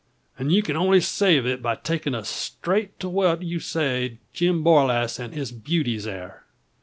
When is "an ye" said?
0.39-0.63